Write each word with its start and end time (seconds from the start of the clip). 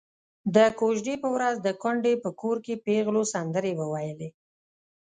د 0.55 0.57
کوژدې 0.79 1.15
په 1.23 1.27
ورځ 1.35 1.55
د 1.61 1.67
کونډې 1.81 2.13
په 2.23 2.29
کور 2.41 2.57
کې 2.65 2.81
پېغلو 2.85 3.21
سندرې 3.33 3.73
وويلې. 3.81 4.29